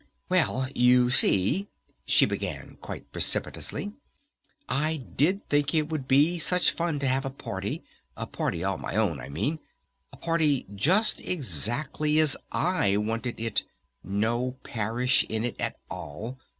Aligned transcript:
"Well, 0.29 0.67
you 0.73 1.11
see," 1.11 1.67
she 2.05 2.25
began 2.25 2.77
quite 2.81 3.11
precipitously, 3.11 3.93
"I 4.67 4.97
did 4.97 5.47
think 5.47 5.75
it 5.75 5.89
would 5.89 6.07
be 6.07 6.39
such 6.39 6.71
fun 6.71 6.97
to 6.97 7.07
have 7.07 7.23
a 7.23 7.29
party! 7.29 7.83
A 8.17 8.25
party 8.25 8.63
all 8.63 8.79
my 8.79 8.95
own, 8.95 9.19
I 9.19 9.29
mean! 9.29 9.59
A 10.11 10.17
party 10.17 10.65
just 10.73 11.19
exactly 11.21 12.17
as 12.17 12.35
I 12.51 12.97
wanted 12.97 13.39
it! 13.39 13.63
No 14.03 14.53
Parish 14.63 15.23
in 15.25 15.45
it 15.45 15.55
at 15.59 15.77
all! 15.87 16.39